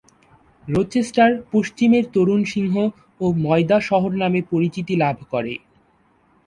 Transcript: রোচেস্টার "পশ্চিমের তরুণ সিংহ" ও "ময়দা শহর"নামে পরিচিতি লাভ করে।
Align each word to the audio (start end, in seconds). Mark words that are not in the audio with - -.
রোচেস্টার 0.67 1.31
"পশ্চিমের 1.51 2.05
তরুণ 2.13 2.41
সিংহ" 2.45 2.75
ও 3.21 3.25
"ময়দা 3.43 3.77
শহর"নামে 3.89 4.41
পরিচিতি 4.51 4.93
লাভ 5.03 5.17
করে। 5.31 5.53